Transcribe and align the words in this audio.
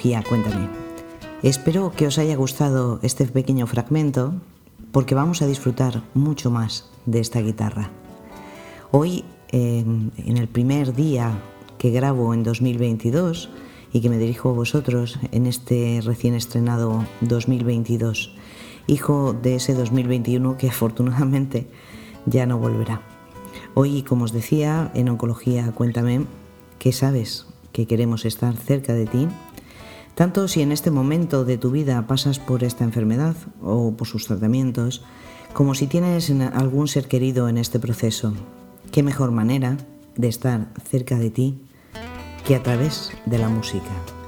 cuéntame. 0.00 0.66
Espero 1.42 1.92
que 1.92 2.06
os 2.06 2.16
haya 2.18 2.34
gustado 2.34 3.00
este 3.02 3.26
pequeño 3.26 3.66
fragmento 3.66 4.32
porque 4.92 5.14
vamos 5.14 5.42
a 5.42 5.46
disfrutar 5.46 6.02
mucho 6.14 6.50
más 6.50 6.88
de 7.04 7.20
esta 7.20 7.40
guitarra. 7.40 7.90
Hoy, 8.92 9.24
en 9.52 10.10
el 10.38 10.48
primer 10.48 10.94
día 10.94 11.38
que 11.76 11.90
grabo 11.90 12.32
en 12.32 12.42
2022 12.44 13.50
y 13.92 14.00
que 14.00 14.08
me 14.08 14.16
dirijo 14.16 14.48
a 14.48 14.52
vosotros 14.52 15.18
en 15.32 15.46
este 15.46 16.00
recién 16.02 16.34
estrenado 16.34 17.04
2022, 17.20 18.34
hijo 18.86 19.34
de 19.34 19.56
ese 19.56 19.74
2021 19.74 20.56
que 20.56 20.68
afortunadamente 20.70 21.66
ya 22.24 22.46
no 22.46 22.56
volverá. 22.58 23.02
Hoy, 23.74 24.02
como 24.02 24.24
os 24.24 24.32
decía, 24.32 24.90
en 24.94 25.10
Oncología 25.10 25.72
Cuéntame, 25.72 26.24
que 26.78 26.92
sabes 26.92 27.46
que 27.72 27.86
queremos 27.86 28.24
estar 28.24 28.56
cerca 28.56 28.94
de 28.94 29.06
ti, 29.06 29.28
tanto 30.14 30.48
si 30.48 30.62
en 30.62 30.72
este 30.72 30.90
momento 30.90 31.44
de 31.44 31.58
tu 31.58 31.70
vida 31.70 32.06
pasas 32.06 32.38
por 32.38 32.64
esta 32.64 32.84
enfermedad 32.84 33.36
o 33.62 33.92
por 33.96 34.06
sus 34.06 34.26
tratamientos, 34.26 35.02
como 35.52 35.74
si 35.74 35.86
tienes 35.86 36.30
algún 36.30 36.88
ser 36.88 37.08
querido 37.08 37.48
en 37.48 37.58
este 37.58 37.78
proceso. 37.78 38.32
¿Qué 38.92 39.02
mejor 39.02 39.30
manera 39.30 39.76
de 40.16 40.28
estar 40.28 40.68
cerca 40.88 41.18
de 41.18 41.30
ti 41.30 41.60
que 42.46 42.54
a 42.54 42.62
través 42.62 43.10
de 43.26 43.38
la 43.38 43.48
música? 43.48 44.19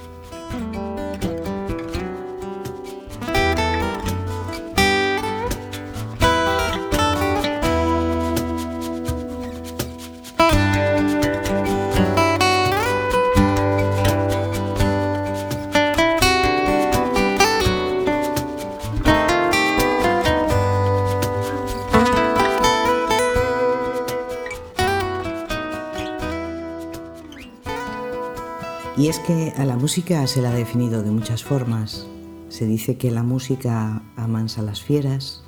Que 29.27 29.53
a 29.57 29.65
la 29.65 29.77
música 29.77 30.27
se 30.27 30.43
la 30.43 30.51
ha 30.51 30.55
definido 30.55 31.03
de 31.03 31.11
muchas 31.11 31.45
formas. 31.45 32.07
Se 32.49 32.67
dice 32.67 32.97
que 32.97 33.11
la 33.11 33.23
música 33.23 34.03
amansa 34.17 34.63
las 34.63 34.83
fieras, 34.83 35.45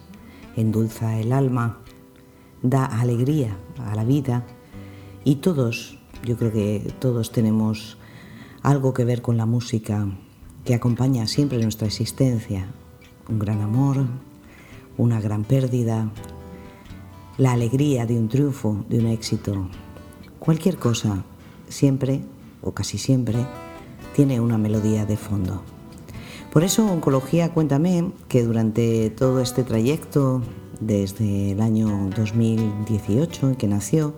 endulza 0.56 1.18
el 1.18 1.32
alma, 1.32 1.80
da 2.62 2.84
alegría 2.84 3.56
a 3.78 3.96
la 3.96 4.04
vida 4.04 4.46
y 5.24 5.36
todos, 5.36 5.98
yo 6.24 6.36
creo 6.36 6.52
que 6.52 6.94
todos 7.00 7.32
tenemos 7.32 7.98
algo 8.62 8.94
que 8.94 9.04
ver 9.04 9.22
con 9.22 9.36
la 9.36 9.46
música 9.46 10.06
que 10.64 10.74
acompaña 10.74 11.26
siempre 11.26 11.62
nuestra 11.62 11.88
existencia. 11.88 12.68
Un 13.28 13.38
gran 13.38 13.60
amor, 13.60 14.06
una 14.96 15.20
gran 15.20 15.42
pérdida, 15.42 16.10
la 17.38 17.52
alegría 17.52 18.06
de 18.06 18.18
un 18.18 18.28
triunfo, 18.28 18.84
de 18.88 19.00
un 19.00 19.06
éxito. 19.06 19.68
Cualquier 20.38 20.76
cosa 20.76 21.24
siempre 21.68 22.22
o 22.64 22.72
casi 22.72 22.98
siempre, 22.98 23.46
tiene 24.14 24.40
una 24.40 24.58
melodía 24.58 25.06
de 25.06 25.16
fondo. 25.16 25.62
Por 26.52 26.62
eso 26.62 26.86
Oncología 26.86 27.52
Cuéntame 27.52 28.12
que 28.28 28.44
durante 28.44 29.10
todo 29.10 29.40
este 29.40 29.64
trayecto, 29.64 30.40
desde 30.80 31.52
el 31.52 31.60
año 31.60 32.10
2018 32.16 33.48
en 33.50 33.54
que 33.56 33.66
nació, 33.66 34.14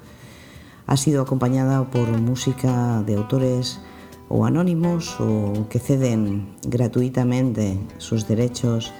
ha 0.86 0.96
sido 0.96 1.22
acompañada 1.22 1.90
por 1.90 2.06
música 2.20 3.02
de 3.06 3.16
autores 3.16 3.80
o 4.28 4.44
anónimos 4.44 5.16
o 5.20 5.66
que 5.68 5.78
ceden 5.78 6.56
gratuitamente 6.66 7.78
sus 7.98 8.28
derechos 8.28 8.92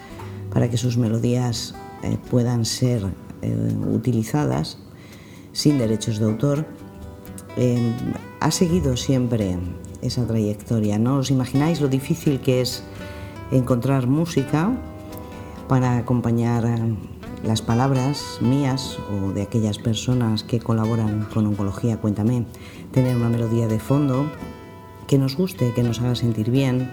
para 0.51 0.71
que 0.71 0.77
sus 0.77 0.97
melodías 0.97 1.75
eh, 2.03 2.17
puedan 2.31 2.65
ser 2.65 3.05
eh, 3.43 3.77
utilizadas 3.93 4.79
sin 5.53 5.79
derechos 5.79 6.19
de 6.19 6.25
autor 6.25 6.67
Em, 7.57 7.95
ha 8.41 8.51
seguido 8.51 8.97
siempre 8.97 9.57
esa 10.03 10.27
trayectoria. 10.27 10.99
No 10.99 11.17
os 11.17 11.31
imagináis 11.31 11.81
lo 11.81 11.89
difícil 11.89 12.41
que 12.41 12.61
es 12.61 12.85
encontrar 13.51 14.07
música 14.07 14.71
para 15.69 15.97
acompañar 15.97 16.67
eh, 16.67 16.95
las 17.43 17.63
palabras 17.63 18.39
mías 18.41 18.99
o 19.09 19.33
de 19.33 19.43
aquellas 19.43 19.79
personas 19.79 20.43
que 20.43 20.61
colaboran 20.61 21.27
con 21.33 21.47
Oncología 21.47 21.97
Cuéntame. 21.97 22.45
Tener 22.93 23.17
una 23.17 23.31
melodía 23.31 23.69
de 23.69 23.81
fondo 23.81 24.31
que 25.07 25.17
nos 25.17 25.37
guste, 25.37 25.73
que 25.73 25.83
nos 25.83 26.01
haga 26.01 26.15
sentir 26.15 26.51
bien 26.51 26.93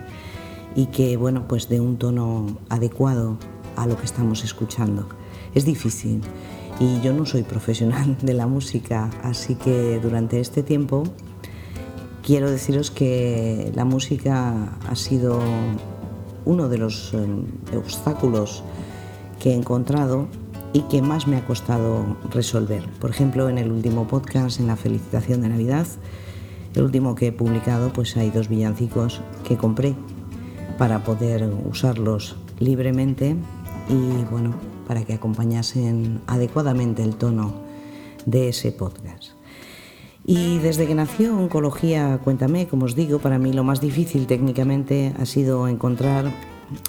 y 0.75 0.88
que, 0.88 1.18
bueno, 1.18 1.45
pues 1.47 1.68
de 1.68 1.81
un 1.81 1.97
tono 1.97 2.57
adecuado 2.69 3.38
a 3.75 3.85
lo 3.85 3.97
que 3.97 4.06
estamos 4.06 4.44
escuchando. 4.44 5.07
Es 5.53 5.66
difícil 5.66 6.22
y 6.79 7.01
yo 7.01 7.13
no 7.13 7.25
soy 7.25 7.44
profesional 7.44 8.17
de 8.22 8.34
la 8.34 8.47
música, 8.47 9.09
así 9.23 9.56
que 9.56 10.00
durante 10.01 10.39
este 10.39 10.63
tiempo 10.63 11.03
quiero 12.23 12.50
deciros 12.50 12.91
que 12.91 13.72
la 13.75 13.85
música 13.85 14.78
ha 14.88 14.95
sido 14.95 15.39
uno 16.45 16.69
de 16.69 16.78
los 16.78 17.13
eh, 17.13 17.78
obstáculos 17.78 18.63
que 19.39 19.51
he 19.51 19.56
encontrado 19.56 20.28
y 20.73 20.81
que 20.83 21.01
más 21.01 21.28
me 21.28 21.38
ha 21.38 21.45
costado 21.45 22.17
resolver. 22.31 22.83
Por 23.00 23.12
ejemplo, 23.12 23.50
en 23.50 23.57
el 23.57 23.72
último 23.72 24.07
podcast, 24.07 24.59
en 24.59 24.67
la 24.67 24.75
felicitación 24.75 25.41
de 25.41 25.50
Navidad, 25.50 25.85
el 26.75 26.83
último 26.83 27.13
que 27.13 27.28
he 27.28 27.31
publicado, 27.31 27.94
pues 27.94 28.17
hay 28.17 28.31
dos 28.31 28.50
villancicos 28.50 29.22
que 29.47 29.57
compré 29.57 29.95
para 30.78 31.03
poder 31.03 31.47
usarlos 31.69 32.35
libremente 32.59 33.35
y 33.89 34.23
bueno, 34.31 34.56
para 34.88 35.03
que 35.03 35.13
acompañasen 35.13 36.21
adecuadamente 36.27 37.03
el 37.03 37.15
tono 37.15 37.53
de 38.25 38.50
ese 38.50 38.71
podcast. 38.71 39.31
Y 40.25 40.59
desde 40.59 40.88
que 40.88 40.95
nació 40.95 41.38
Oncología 41.38 42.19
Cuéntame, 42.24 42.68
como 42.68 42.85
os 42.85 42.95
digo, 42.95 43.19
para 43.19 43.39
mí 43.39 43.51
lo 43.51 43.63
más 43.63 43.81
difícil 43.81 44.25
técnicamente 44.25 45.13
ha 45.19 45.25
sido 45.25 45.68
encontrar 45.68 46.31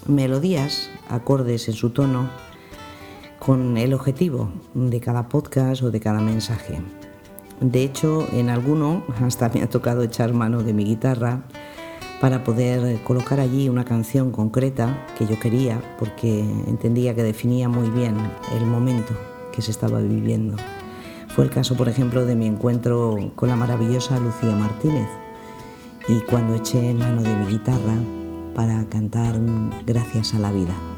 melodías, 0.06 0.90
acordes 1.08 1.68
en 1.68 1.74
su 1.74 1.90
tono, 1.90 2.30
con 3.40 3.76
el 3.76 3.92
objetivo 3.92 4.50
de 4.74 5.00
cada 5.00 5.28
podcast 5.28 5.82
o 5.82 5.90
de 5.90 6.00
cada 6.00 6.20
mensaje. 6.20 6.78
De 7.60 7.82
hecho, 7.82 8.26
en 8.32 8.50
alguno 8.50 9.04
hasta 9.20 9.48
me 9.48 9.62
ha 9.62 9.68
tocado 9.68 10.02
echar 10.02 10.32
mano 10.32 10.62
de 10.62 10.72
mi 10.72 10.84
guitarra 10.84 11.42
para 12.24 12.42
poder 12.42 13.02
colocar 13.02 13.38
allí 13.38 13.68
una 13.68 13.84
canción 13.84 14.32
concreta 14.32 15.06
que 15.18 15.26
yo 15.26 15.38
quería 15.38 15.78
porque 15.98 16.40
entendía 16.66 17.14
que 17.14 17.22
definía 17.22 17.68
muy 17.68 17.90
bien 17.90 18.16
el 18.56 18.64
momento 18.64 19.12
que 19.52 19.60
se 19.60 19.70
estaba 19.70 20.00
viviendo. 20.00 20.56
Fue 21.28 21.44
el 21.44 21.50
caso, 21.50 21.76
por 21.76 21.86
ejemplo, 21.86 22.24
de 22.24 22.34
mi 22.34 22.46
encuentro 22.46 23.30
con 23.36 23.50
la 23.50 23.56
maravillosa 23.56 24.18
Lucía 24.20 24.56
Martínez 24.56 25.06
y 26.08 26.20
cuando 26.22 26.54
eché 26.54 26.94
mano 26.94 27.20
de 27.20 27.36
mi 27.36 27.46
guitarra 27.46 27.98
para 28.54 28.82
cantar 28.86 29.38
Gracias 29.84 30.32
a 30.32 30.38
la 30.38 30.50
vida. 30.50 30.93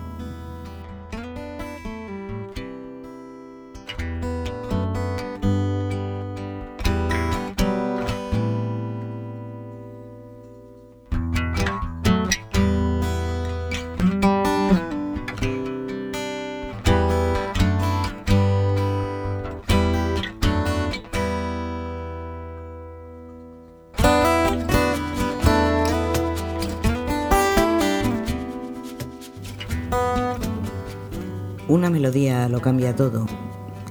Una 31.86 31.92
melodía 31.92 32.48
lo 32.48 32.60
cambia 32.60 32.96
todo, 32.96 33.26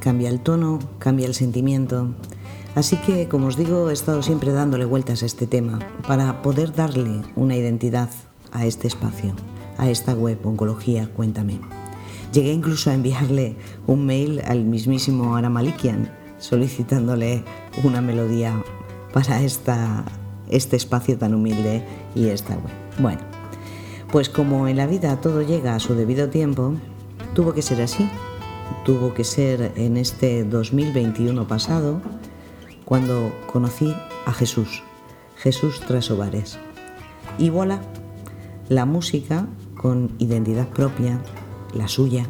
cambia 0.01 0.27
el 0.27 0.41
tono, 0.41 0.79
cambia 0.99 1.27
el 1.27 1.33
sentimiento. 1.33 2.13
Así 2.75 2.97
que, 2.97 3.29
como 3.29 3.47
os 3.47 3.55
digo, 3.55 3.89
he 3.89 3.93
estado 3.93 4.21
siempre 4.21 4.51
dándole 4.51 4.83
vueltas 4.83 5.23
a 5.23 5.25
este 5.25 5.47
tema 5.47 5.79
para 6.05 6.41
poder 6.41 6.73
darle 6.73 7.21
una 7.37 7.55
identidad 7.55 8.09
a 8.51 8.65
este 8.65 8.89
espacio, 8.89 9.33
a 9.77 9.89
esta 9.89 10.13
web 10.13 10.45
Oncología 10.45 11.09
Cuéntame. 11.15 11.61
Llegué 12.33 12.51
incluso 12.51 12.89
a 12.89 12.95
enviarle 12.95 13.55
un 13.87 14.05
mail 14.05 14.41
al 14.43 14.65
mismísimo 14.65 15.37
Aramalikian 15.37 16.11
solicitándole 16.37 17.45
una 17.85 18.01
melodía 18.01 18.61
para 19.13 19.41
esta, 19.41 20.03
este 20.49 20.75
espacio 20.75 21.17
tan 21.17 21.33
humilde 21.33 21.81
y 22.13 22.25
esta 22.25 22.55
web. 22.55 22.73
Bueno, 22.99 23.21
pues 24.11 24.27
como 24.27 24.67
en 24.67 24.75
la 24.75 24.85
vida 24.85 25.21
todo 25.21 25.43
llega 25.43 25.75
a 25.75 25.79
su 25.79 25.95
debido 25.95 26.29
tiempo, 26.29 26.73
Tuvo 27.35 27.53
que 27.53 27.61
ser 27.61 27.81
así, 27.81 28.09
tuvo 28.85 29.13
que 29.13 29.25
ser 29.25 29.73
en 29.75 29.97
este 29.97 30.45
2021 30.45 31.45
pasado 31.49 32.01
cuando 32.85 33.29
conocí 33.51 33.93
a 34.25 34.31
Jesús, 34.31 34.83
Jesús 35.35 35.81
Trasovares. 35.81 36.57
Y 37.37 37.49
voilà, 37.49 37.81
la 38.69 38.85
música 38.85 39.47
con 39.75 40.15
identidad 40.17 40.69
propia, 40.69 41.21
la 41.73 41.89
suya, 41.89 42.25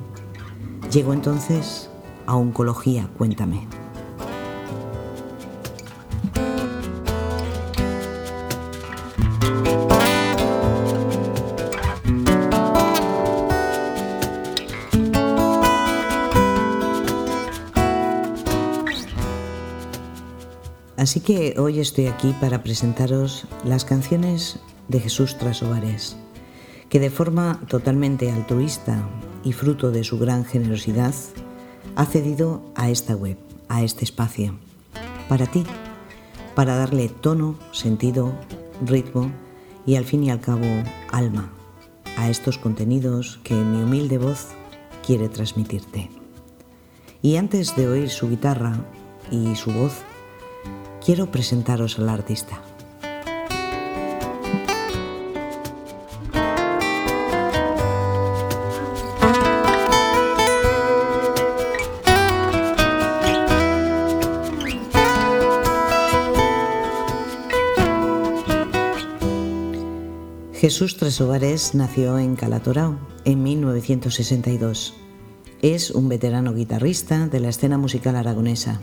llegó 0.91 1.13
entonces 1.13 1.91
a 2.25 2.35
Oncología 2.35 3.07
Cuéntame. 3.15 3.84
Así 21.15 21.23
que 21.23 21.57
hoy 21.57 21.79
estoy 21.79 22.07
aquí 22.07 22.35
para 22.41 22.61
presentaros 22.61 23.45
las 23.63 23.85
canciones 23.85 24.59
de 24.89 24.99
Jesús 24.99 25.37
Trasovares, 25.37 26.17
que 26.89 26.99
de 26.99 27.09
forma 27.09 27.61
totalmente 27.69 28.29
altruista 28.29 29.07
y 29.41 29.53
fruto 29.53 29.91
de 29.91 30.03
su 30.03 30.19
gran 30.19 30.43
generosidad 30.43 31.15
ha 31.95 32.05
cedido 32.05 32.63
a 32.75 32.89
esta 32.89 33.15
web, 33.15 33.37
a 33.69 33.81
este 33.81 34.03
espacio, 34.03 34.57
para 35.29 35.47
ti, 35.47 35.63
para 36.53 36.75
darle 36.75 37.07
tono, 37.07 37.57
sentido, 37.71 38.33
ritmo 38.85 39.31
y 39.85 39.95
al 39.95 40.03
fin 40.03 40.21
y 40.21 40.31
al 40.31 40.41
cabo 40.41 40.67
alma 41.13 41.49
a 42.17 42.29
estos 42.29 42.57
contenidos 42.57 43.39
que 43.41 43.53
mi 43.53 43.83
humilde 43.83 44.17
voz 44.17 44.47
quiere 45.07 45.29
transmitirte. 45.29 46.09
Y 47.21 47.37
antes 47.37 47.73
de 47.77 47.87
oír 47.87 48.09
su 48.09 48.29
guitarra 48.29 48.85
y 49.31 49.55
su 49.55 49.71
voz, 49.71 49.93
quiero 51.05 51.27
presentaros 51.27 51.99
al 51.99 52.09
artista. 52.09 52.59
Jesús 70.53 70.97
Tresovares 70.97 71.75
nació 71.75 72.17
en 72.17 72.35
Calatorao 72.35 72.97
en 73.25 73.43
1962. 73.43 74.95
Es 75.61 75.91
un 75.91 76.09
veterano 76.09 76.55
guitarrista 76.55 77.27
de 77.27 77.39
la 77.39 77.49
escena 77.49 77.77
musical 77.77 78.15
aragonesa 78.15 78.81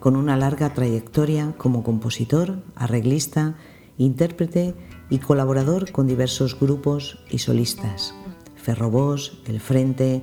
con 0.00 0.16
una 0.16 0.36
larga 0.36 0.72
trayectoria 0.72 1.54
como 1.58 1.84
compositor, 1.84 2.62
arreglista, 2.74 3.56
intérprete 3.98 4.74
y 5.10 5.18
colaborador 5.18 5.92
con 5.92 6.06
diversos 6.06 6.58
grupos 6.58 7.18
y 7.30 7.38
solistas. 7.38 8.14
Ferrobós, 8.56 9.38
El 9.46 9.60
Frente, 9.60 10.22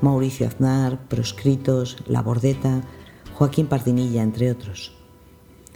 Mauricio 0.00 0.46
Aznar, 0.46 1.06
Proscritos, 1.08 1.98
La 2.06 2.22
Bordeta, 2.22 2.82
Joaquín 3.34 3.66
Pardinilla, 3.66 4.22
entre 4.22 4.50
otros. 4.50 4.96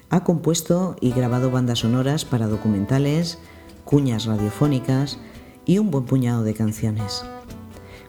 Ha 0.08 0.24
compuesto 0.24 0.96
y 1.00 1.12
grabado 1.12 1.50
bandas 1.50 1.80
sonoras 1.80 2.24
para 2.24 2.46
documentales, 2.46 3.38
cuñas 3.84 4.26
radiofónicas 4.26 5.18
y 5.66 5.78
un 5.78 5.90
buen 5.90 6.04
puñado 6.04 6.42
de 6.42 6.54
canciones. 6.54 7.24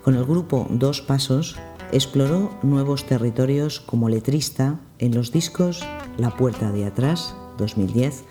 Con 0.03 0.15
el 0.15 0.25
grupo 0.25 0.67
Dos 0.69 1.01
Pasos 1.01 1.57
exploró 1.91 2.51
nuevos 2.61 3.05
territorios 3.05 3.79
como 3.79 4.09
letrista 4.09 4.79
en 5.03 5.13
los 5.13 5.33
discos 5.33 5.83
La 6.17 6.29
Puerta 6.29 6.71
de 6.71 6.85
Atrás, 6.85 7.35
2010, 7.57 8.23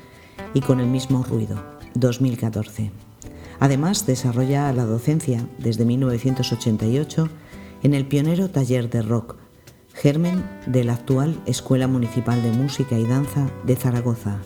y 0.55 0.63
Con 0.63 0.81
el 0.81 0.87
mismo 0.87 1.23
ruido, 1.23 1.63
2014. 1.95 2.91
Además, 3.61 4.07
desarrolla 4.07 4.73
la 4.73 4.87
docencia 4.87 5.47
desde 5.59 5.85
1988 5.85 7.29
en 7.83 7.93
el 7.93 8.07
pionero 8.07 8.49
taller 8.49 8.89
de 8.89 9.03
rock, 9.03 9.37
germen 9.93 10.49
de 10.67 10.85
la 10.85 10.95
actual 10.95 11.39
Escuela 11.45 11.89
Municipal 11.89 12.43
de 12.43 12.53
Música 12.53 12.99
y 12.99 13.05
Danza 13.05 13.51
de 13.65 13.77
Zaragoza, 13.77 14.39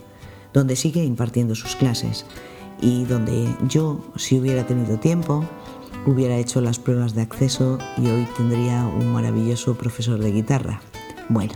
donde 0.51 0.75
sigue 0.75 1.05
impartiendo 1.05 1.55
sus 1.55 1.77
clases 1.77 2.25
y 2.81 3.05
donde 3.05 3.55
yo, 3.69 4.03
si 4.17 4.37
hubiera 4.37 4.67
tenido 4.67 4.99
tiempo, 4.99 5.45
hubiera 6.05 6.35
hecho 6.35 6.59
las 6.59 6.77
pruebas 6.77 7.15
de 7.15 7.21
acceso 7.21 7.77
y 7.97 8.07
hoy 8.07 8.27
tendría 8.35 8.85
un 8.85 9.13
maravilloso 9.13 9.77
profesor 9.77 10.19
de 10.19 10.31
guitarra. 10.33 10.81
Bueno, 11.29 11.53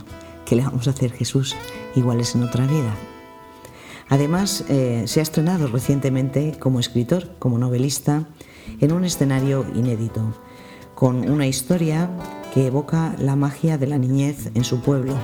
¿qué 0.52 0.56
le 0.56 0.64
vamos 0.64 0.86
a 0.86 0.90
hacer 0.90 1.12
Jesús? 1.12 1.56
Igual 1.96 2.20
es 2.20 2.34
en 2.34 2.42
otra 2.42 2.66
vida. 2.66 2.94
Además, 4.10 4.66
eh, 4.68 5.04
se 5.06 5.20
ha 5.20 5.22
estrenado 5.22 5.66
recientemente 5.66 6.58
como 6.58 6.78
escritor, 6.78 7.36
como 7.38 7.56
novelista, 7.56 8.28
en 8.78 8.92
un 8.92 9.06
escenario 9.06 9.64
inédito, 9.74 10.34
con 10.94 11.26
una 11.30 11.46
historia 11.46 12.10
que 12.52 12.66
evoca 12.66 13.16
la 13.18 13.34
magia 13.34 13.78
de 13.78 13.86
la 13.86 13.96
niñez 13.96 14.50
en 14.52 14.64
su 14.64 14.82
pueblo, 14.82 15.14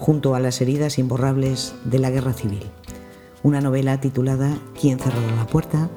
junto 0.00 0.34
a 0.34 0.40
las 0.40 0.60
heridas 0.60 0.98
imborrables 0.98 1.76
de 1.84 2.00
la 2.00 2.10
guerra 2.10 2.32
civil. 2.32 2.64
Una 3.44 3.60
novela 3.60 4.00
titulada 4.00 4.58
¿Quién 4.80 4.98
cerró 4.98 5.20
la 5.36 5.46
puerta? 5.46 5.88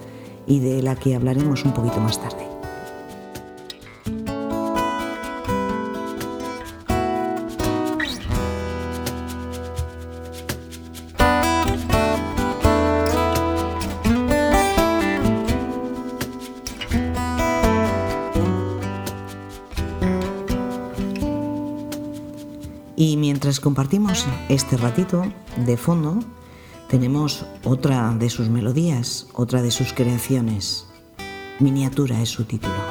y 0.46 0.60
de 0.60 0.84
la 0.84 0.96
que 0.96 1.16
hablaremos 1.16 1.66
un 1.66 1.74
poquito 1.74 2.00
más 2.00 2.22
tarde. 2.22 2.57
Compartimos 23.68 24.26
este 24.48 24.78
ratito, 24.78 25.24
de 25.58 25.76
fondo, 25.76 26.20
tenemos 26.88 27.46
otra 27.66 28.16
de 28.18 28.30
sus 28.30 28.48
melodías, 28.48 29.28
otra 29.34 29.62
de 29.62 29.72
sus 29.72 29.92
creaciones. 29.92 30.88
Miniatura 31.60 32.22
es 32.22 32.30
su 32.30 32.46
título. 32.46 32.87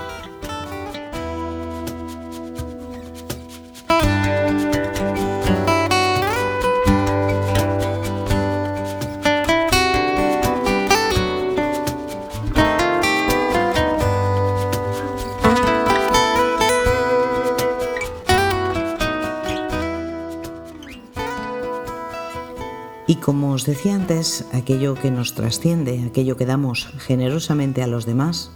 Decía 23.66 23.94
antes, 23.94 24.46
aquello 24.52 24.94
que 24.94 25.10
nos 25.10 25.34
trasciende, 25.34 26.04
aquello 26.04 26.36
que 26.36 26.46
damos 26.46 26.92
generosamente 26.98 27.82
a 27.82 27.86
los 27.86 28.06
demás, 28.06 28.52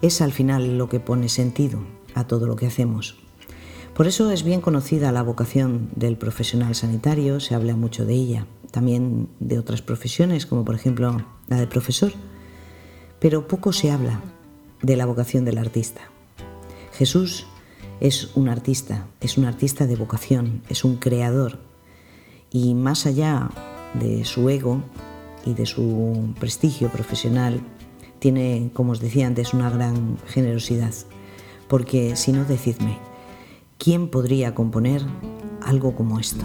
es 0.00 0.20
al 0.20 0.32
final 0.32 0.78
lo 0.78 0.88
que 0.88 1.00
pone 1.00 1.28
sentido 1.28 1.80
a 2.14 2.26
todo 2.26 2.46
lo 2.46 2.56
que 2.56 2.66
hacemos. 2.66 3.18
Por 3.94 4.06
eso 4.06 4.30
es 4.30 4.42
bien 4.42 4.60
conocida 4.60 5.12
la 5.12 5.22
vocación 5.22 5.88
del 5.94 6.16
profesional 6.16 6.74
sanitario, 6.74 7.40
se 7.40 7.54
habla 7.54 7.76
mucho 7.76 8.04
de 8.04 8.14
ella, 8.14 8.46
también 8.70 9.28
de 9.38 9.58
otras 9.58 9.82
profesiones, 9.82 10.46
como 10.46 10.64
por 10.64 10.74
ejemplo 10.74 11.24
la 11.48 11.58
de 11.58 11.66
profesor, 11.66 12.12
pero 13.20 13.46
poco 13.46 13.72
se 13.72 13.90
habla 13.90 14.20
de 14.82 14.96
la 14.96 15.06
vocación 15.06 15.44
del 15.44 15.58
artista. 15.58 16.02
Jesús 16.92 17.46
es 18.00 18.30
un 18.34 18.48
artista, 18.48 19.06
es 19.20 19.38
un 19.38 19.44
artista 19.44 19.86
de 19.86 19.96
vocación, 19.96 20.62
es 20.68 20.84
un 20.84 20.96
creador, 20.96 21.60
y 22.50 22.74
más 22.74 23.06
allá 23.06 23.50
de 23.94 24.24
su 24.24 24.48
ego 24.48 24.82
y 25.44 25.54
de 25.54 25.66
su 25.66 26.34
prestigio 26.38 26.88
profesional, 26.90 27.60
tiene, 28.18 28.70
como 28.72 28.92
os 28.92 29.00
decía 29.00 29.26
antes, 29.26 29.54
una 29.54 29.70
gran 29.70 30.18
generosidad. 30.26 30.94
Porque 31.68 32.16
si 32.16 32.32
no, 32.32 32.44
decidme, 32.44 32.98
¿quién 33.78 34.08
podría 34.08 34.54
componer 34.54 35.02
algo 35.62 35.94
como 35.94 36.18
esto? 36.18 36.44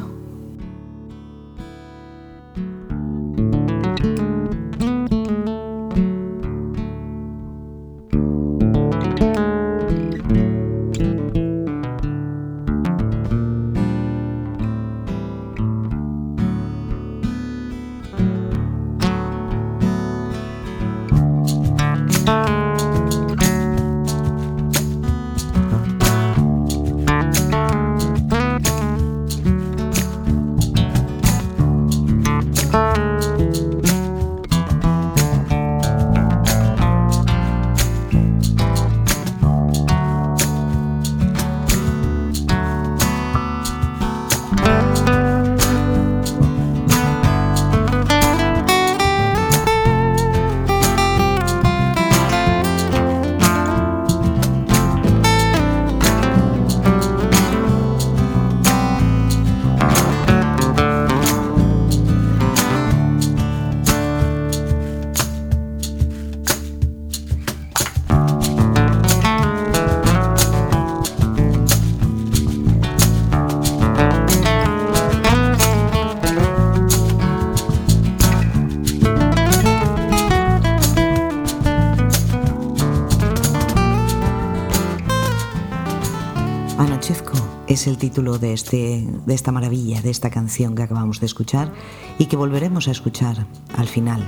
Es 87.80 87.88
el 87.88 87.98
título 87.98 88.40
de, 88.40 88.52
este, 88.52 89.08
de 89.26 89.34
esta 89.34 89.54
maravilla, 89.54 90.02
de 90.02 90.10
esta 90.10 90.30
canción 90.30 90.76
que 90.76 90.84
acabamos 90.84 91.22
de 91.22 91.28
escuchar 91.28 91.72
y 92.18 92.26
que 92.26 92.36
volveremos 92.36 92.90
a 92.90 92.92
escuchar 92.92 93.48
al 93.74 93.88
final 93.88 94.22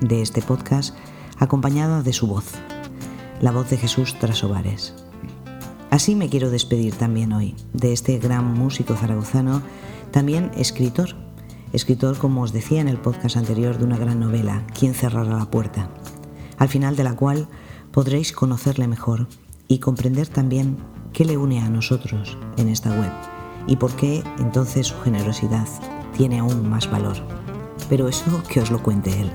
de 0.00 0.22
este 0.22 0.40
podcast 0.40 0.94
acompañada 1.40 2.04
de 2.04 2.12
su 2.12 2.28
voz, 2.28 2.44
la 3.40 3.50
voz 3.50 3.68
de 3.70 3.76
Jesús 3.76 4.16
Trasovares. 4.20 4.94
Así 5.90 6.14
me 6.14 6.28
quiero 6.28 6.48
despedir 6.48 6.94
también 6.94 7.32
hoy 7.32 7.56
de 7.72 7.92
este 7.92 8.20
gran 8.20 8.54
músico 8.54 8.94
zaragozano, 8.94 9.62
también 10.12 10.52
escritor, 10.56 11.16
escritor 11.72 12.18
como 12.18 12.42
os 12.42 12.52
decía 12.52 12.80
en 12.80 12.88
el 12.88 12.98
podcast 12.98 13.36
anterior 13.36 13.78
de 13.78 13.84
una 13.84 13.98
gran 13.98 14.20
novela, 14.20 14.64
¿Quién 14.78 14.94
cerrará 14.94 15.36
la 15.36 15.50
puerta? 15.50 15.90
Al 16.56 16.68
final 16.68 16.94
de 16.94 17.02
la 17.02 17.16
cual 17.16 17.48
podréis 17.90 18.30
conocerle 18.30 18.86
mejor 18.86 19.26
y 19.66 19.80
comprender 19.80 20.28
también 20.28 20.76
qué 21.12 21.24
le 21.24 21.36
une 21.36 21.60
a 21.60 21.68
nosotros 21.68 22.36
en 22.56 22.68
esta 22.68 22.90
web 22.90 23.12
y 23.66 23.76
por 23.76 23.92
qué 23.92 24.22
entonces 24.38 24.88
su 24.88 24.98
generosidad 25.00 25.68
tiene 26.16 26.40
aún 26.40 26.68
más 26.68 26.90
valor. 26.90 27.16
Pero 27.88 28.08
eso 28.08 28.42
que 28.48 28.60
os 28.60 28.70
lo 28.70 28.82
cuente 28.82 29.20
él. 29.20 29.30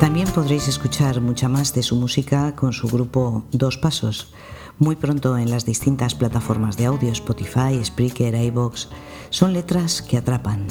También 0.00 0.28
podréis 0.28 0.68
escuchar 0.68 1.20
mucha 1.20 1.48
más 1.48 1.74
de 1.74 1.82
su 1.82 1.96
música 1.96 2.54
con 2.54 2.72
su 2.72 2.88
grupo 2.88 3.44
Dos 3.50 3.78
Pasos, 3.78 4.32
muy 4.78 4.96
pronto 4.96 5.38
en 5.38 5.50
las 5.50 5.64
distintas 5.64 6.14
plataformas 6.14 6.76
de 6.76 6.86
audio, 6.86 7.10
Spotify, 7.10 7.82
Spreaker, 7.82 8.34
iBox, 8.34 8.88
son 9.30 9.52
letras 9.52 10.02
que 10.02 10.18
atrapan, 10.18 10.66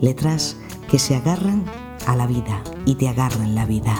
letras 0.00 0.56
que 0.90 0.98
se 0.98 1.16
agarran 1.16 1.64
a 2.06 2.16
la 2.16 2.26
vida 2.26 2.62
y 2.86 2.94
te 2.94 3.08
agarran 3.08 3.54
la 3.54 3.66
vida. 3.66 3.94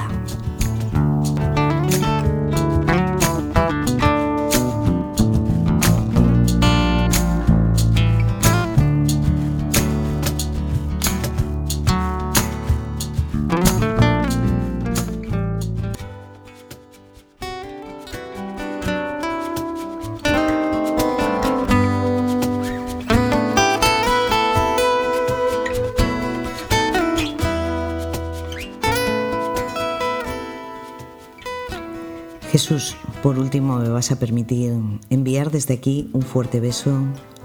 Jesús, 32.54 32.94
por 33.20 33.40
último 33.40 33.78
me 33.78 33.88
vas 33.88 34.12
a 34.12 34.16
permitir 34.20 34.74
enviar 35.10 35.50
desde 35.50 35.74
aquí 35.74 36.08
un 36.12 36.22
fuerte 36.22 36.60
beso 36.60 36.92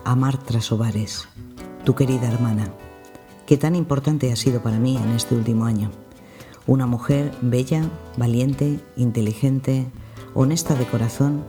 a 0.06 0.16
Marta 0.16 0.62
Sobares, 0.62 1.28
tu 1.84 1.96
querida 1.96 2.32
hermana, 2.32 2.72
que 3.48 3.58
tan 3.58 3.76
importante 3.76 4.32
ha 4.32 4.36
sido 4.36 4.62
para 4.62 4.78
mí 4.78 4.98
en 4.98 5.10
este 5.14 5.34
último 5.34 5.66
año. 5.66 5.90
Una 6.68 6.86
mujer 6.86 7.32
bella, 7.42 7.90
valiente, 8.18 8.80
inteligente, 8.98 9.88
honesta 10.36 10.76
de 10.76 10.86
corazón 10.86 11.44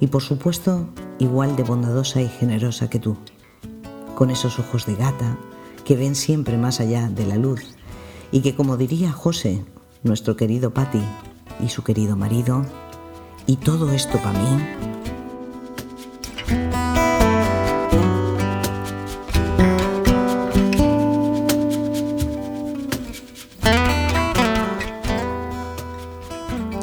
y 0.00 0.06
por 0.06 0.22
supuesto 0.22 0.88
igual 1.18 1.56
de 1.56 1.62
bondadosa 1.62 2.22
y 2.22 2.28
generosa 2.30 2.88
que 2.88 3.00
tú, 3.00 3.18
con 4.14 4.30
esos 4.30 4.58
ojos 4.58 4.86
de 4.86 4.94
gata 4.94 5.36
que 5.84 5.94
ven 5.94 6.14
siempre 6.14 6.56
más 6.56 6.80
allá 6.80 7.10
de 7.10 7.26
la 7.26 7.36
luz 7.36 7.76
y 8.32 8.40
que 8.40 8.54
como 8.54 8.78
diría 8.78 9.12
José, 9.12 9.62
nuestro 10.04 10.36
querido 10.36 10.72
Patti 10.72 11.02
y 11.60 11.68
su 11.68 11.84
querido 11.84 12.16
marido, 12.16 12.64
¿Y 13.46 13.56
todo 13.56 13.92
esto 13.92 14.18
para 14.18 14.38
mí? 14.38 14.64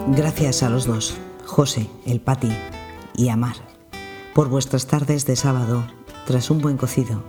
Gracias 0.08 0.62
a 0.62 0.70
los 0.70 0.86
dos, 0.86 1.18
José, 1.46 1.90
el 2.06 2.20
Pati 2.20 2.52
y 3.16 3.30
Amar, 3.30 3.56
por 4.36 4.50
vuestras 4.50 4.86
tardes 4.86 5.26
de 5.26 5.36
sábado 5.36 5.84
tras 6.28 6.52
un 6.52 6.62
buen 6.62 6.78
cocido, 6.78 7.24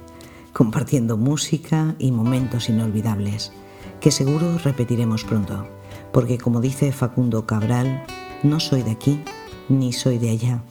compartiendo 0.53 1.17
música 1.17 1.95
y 1.99 2.13
momentos 2.13 2.69
inolvidables, 2.69 3.53
que 4.01 4.11
seguro 4.11 4.59
repetiremos 4.59 5.25
pronto, 5.25 5.67
porque 6.13 6.39
como 6.39 6.61
dice 6.61 6.93
Facundo 6.93 7.47
Cabral, 7.47 8.05
no 8.43 8.61
soy 8.61 8.83
de 8.83 8.91
aquí 8.91 9.21
ni 9.69 9.93
soy 9.93 10.19
de 10.19 10.31
allá. 10.31 10.63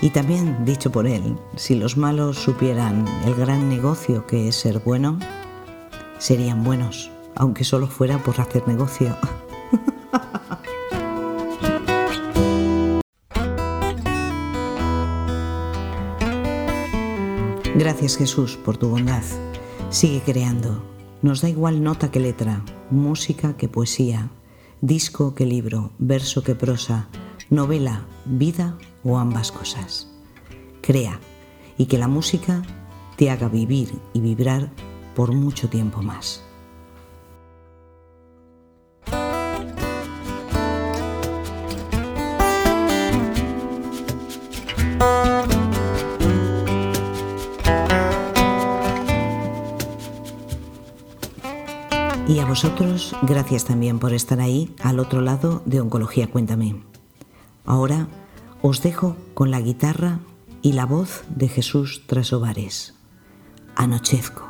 Y 0.00 0.10
también, 0.10 0.64
dicho 0.64 0.92
por 0.92 1.06
él, 1.08 1.36
si 1.56 1.74
los 1.74 1.96
malos 1.96 2.38
supieran 2.38 3.04
el 3.24 3.34
gran 3.34 3.68
negocio 3.68 4.26
que 4.26 4.48
es 4.48 4.56
ser 4.56 4.78
bueno, 4.80 5.18
serían 6.18 6.62
buenos, 6.62 7.10
aunque 7.34 7.64
solo 7.64 7.88
fuera 7.88 8.18
por 8.18 8.40
hacer 8.40 8.68
negocio. 8.68 9.16
Gracias 17.74 18.16
Jesús 18.16 18.56
por 18.56 18.76
tu 18.76 18.88
bondad. 18.88 19.22
Sigue 19.90 20.20
creando. 20.20 20.82
Nos 21.22 21.40
da 21.42 21.48
igual 21.48 21.82
nota 21.82 22.12
que 22.12 22.20
letra, 22.20 22.62
música 22.90 23.56
que 23.56 23.68
poesía, 23.68 24.30
disco 24.80 25.34
que 25.34 25.44
libro, 25.44 25.92
verso 25.98 26.42
que 26.42 26.54
prosa, 26.54 27.08
novela, 27.50 28.06
vida 28.24 28.78
o 29.04 29.18
ambas 29.18 29.50
cosas. 29.50 30.08
Crea 30.80 31.18
y 31.76 31.86
que 31.86 31.98
la 31.98 32.08
música 32.08 32.62
te 33.16 33.30
haga 33.30 33.48
vivir 33.48 33.92
y 34.12 34.20
vibrar 34.20 34.70
por 35.14 35.32
mucho 35.32 35.68
tiempo 35.68 36.02
más. 36.02 36.44
Vosotros, 52.48 53.14
gracias 53.22 53.66
también 53.66 53.98
por 53.98 54.14
estar 54.14 54.40
ahí 54.40 54.74
al 54.82 55.00
otro 55.00 55.20
lado 55.20 55.62
de 55.66 55.82
Oncología 55.82 56.28
Cuéntame. 56.28 56.76
Ahora 57.66 58.08
os 58.62 58.82
dejo 58.82 59.16
con 59.34 59.50
la 59.50 59.60
guitarra 59.60 60.20
y 60.62 60.72
la 60.72 60.86
voz 60.86 61.24
de 61.28 61.48
Jesús 61.48 62.02
Trasovares. 62.06 62.94
Anochezco. 63.76 64.48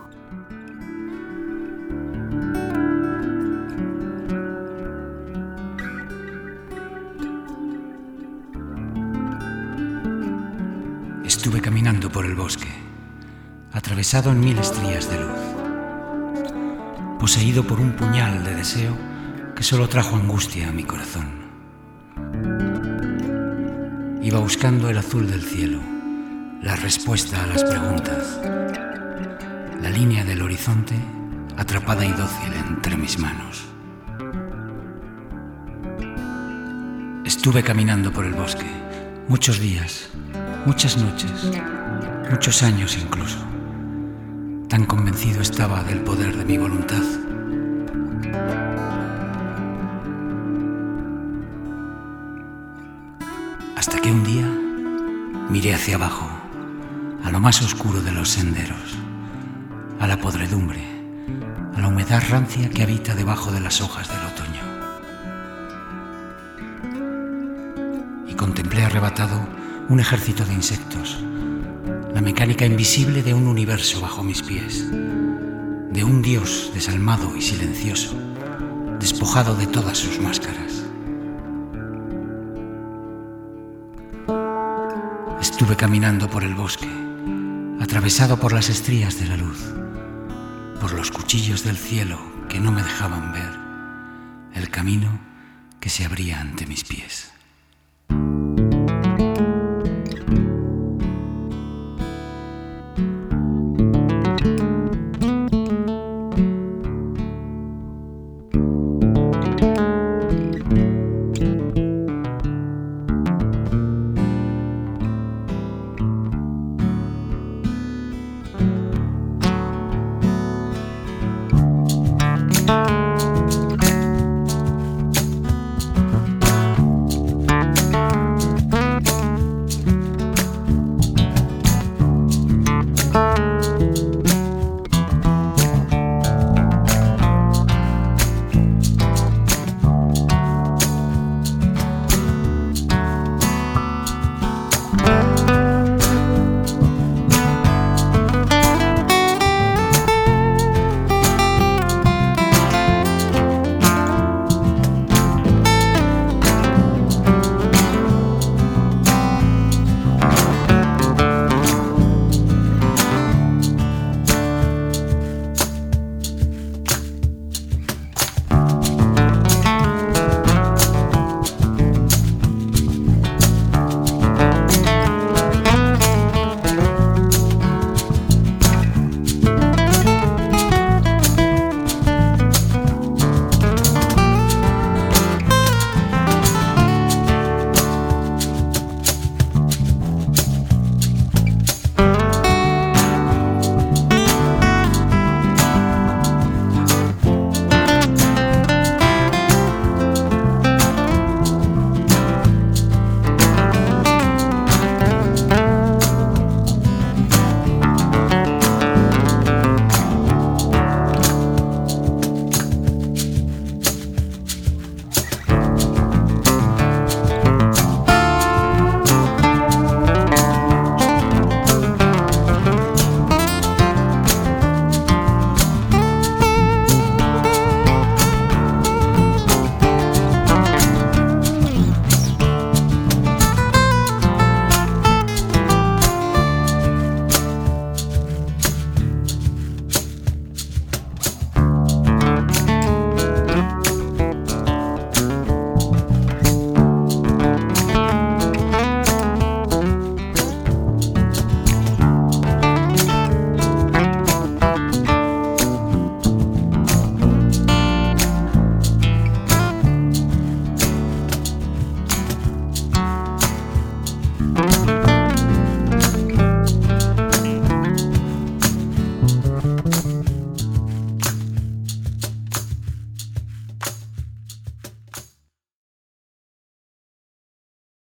Estuve 11.26 11.60
caminando 11.60 12.10
por 12.10 12.24
el 12.24 12.36
bosque, 12.36 12.68
atravesado 13.72 14.30
en 14.30 14.40
mil 14.40 14.58
estrías 14.58 15.10
de 15.10 15.20
luz 15.20 15.47
poseído 17.18 17.64
por 17.64 17.80
un 17.80 17.92
puñal 17.92 18.44
de 18.44 18.54
deseo 18.54 18.96
que 19.54 19.62
solo 19.62 19.88
trajo 19.88 20.16
angustia 20.16 20.68
a 20.68 20.72
mi 20.72 20.84
corazón. 20.84 21.26
Iba 24.22 24.38
buscando 24.38 24.88
el 24.88 24.98
azul 24.98 25.28
del 25.28 25.42
cielo, 25.42 25.80
la 26.62 26.76
respuesta 26.76 27.42
a 27.42 27.46
las 27.46 27.64
preguntas, 27.64 28.40
la 29.82 29.90
línea 29.90 30.24
del 30.24 30.42
horizonte 30.42 30.94
atrapada 31.56 32.04
y 32.04 32.12
dócil 32.12 32.52
entre 32.68 32.96
mis 32.96 33.18
manos. 33.18 33.64
Estuve 37.24 37.62
caminando 37.62 38.12
por 38.12 38.24
el 38.24 38.34
bosque 38.34 38.66
muchos 39.28 39.58
días, 39.58 40.08
muchas 40.66 40.96
noches, 40.96 41.50
muchos 42.30 42.62
años 42.62 42.96
incluso. 42.96 43.57
Tan 44.68 44.84
convencido 44.84 45.40
estaba 45.40 45.82
del 45.82 46.02
poder 46.02 46.36
de 46.36 46.44
mi 46.44 46.58
voluntad. 46.58 47.02
Hasta 53.76 53.98
que 54.02 54.10
un 54.12 54.24
día 54.24 54.46
miré 55.48 55.74
hacia 55.74 55.94
abajo, 55.94 56.28
a 57.24 57.30
lo 57.30 57.40
más 57.40 57.62
oscuro 57.62 58.02
de 58.02 58.12
los 58.12 58.28
senderos, 58.28 58.98
a 60.00 60.06
la 60.06 60.18
podredumbre, 60.18 60.84
a 61.74 61.80
la 61.80 61.88
humedad 61.88 62.22
rancia 62.28 62.68
que 62.68 62.82
habita 62.82 63.14
debajo 63.14 63.50
de 63.50 63.60
las 63.60 63.80
hojas 63.80 64.06
del 64.08 64.20
otoño. 64.26 64.62
Y 68.28 68.34
contemplé 68.34 68.84
arrebatado 68.84 69.48
un 69.88 69.98
ejército 69.98 70.44
de 70.44 70.52
insectos 70.52 71.24
la 72.14 72.20
mecánica 72.20 72.64
invisible 72.64 73.22
de 73.22 73.34
un 73.34 73.46
universo 73.46 74.00
bajo 74.00 74.22
mis 74.22 74.42
pies, 74.42 74.90
de 74.90 76.04
un 76.04 76.22
Dios 76.22 76.70
desalmado 76.74 77.36
y 77.36 77.42
silencioso, 77.42 78.14
despojado 78.98 79.54
de 79.54 79.66
todas 79.66 79.98
sus 79.98 80.18
máscaras. 80.20 80.84
Estuve 85.40 85.76
caminando 85.76 86.28
por 86.30 86.44
el 86.44 86.54
bosque, 86.54 86.88
atravesado 87.80 88.38
por 88.38 88.52
las 88.52 88.68
estrías 88.68 89.20
de 89.20 89.26
la 89.26 89.36
luz, 89.36 89.74
por 90.80 90.92
los 90.92 91.10
cuchillos 91.10 91.64
del 91.64 91.76
cielo 91.76 92.18
que 92.48 92.60
no 92.60 92.72
me 92.72 92.82
dejaban 92.82 93.32
ver 93.32 93.68
el 94.54 94.70
camino 94.70 95.20
que 95.78 95.90
se 95.90 96.04
abría 96.04 96.40
ante 96.40 96.66
mis 96.66 96.84
pies. 96.84 97.32